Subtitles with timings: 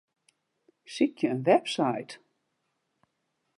[0.93, 2.13] Sykje in webside.